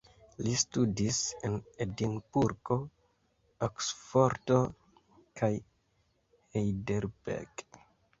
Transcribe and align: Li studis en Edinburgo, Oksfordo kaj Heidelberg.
Li 0.45 0.51
studis 0.59 1.17
en 1.49 1.57
Edinburgo, 1.85 2.77
Oksfordo 3.67 4.57
kaj 5.43 5.51
Heidelberg. 6.57 7.65